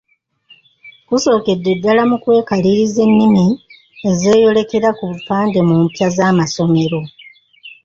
[1.07, 3.45] Kusookedde ddala mu kwekaliriza ennimi
[4.09, 7.01] ezeeyolekera ku bupande mu mpya z'amasomero.